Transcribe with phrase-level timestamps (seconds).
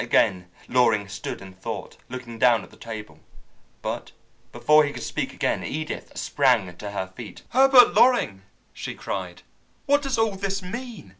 [0.00, 3.20] Again Loring stood in thought, looking down at the table.
[3.80, 4.10] But
[4.50, 7.44] before he could speak again, Edith sprang to her feet.
[7.50, 9.42] "Herbert Loring," she cried,
[9.86, 11.14] "what does all this mean?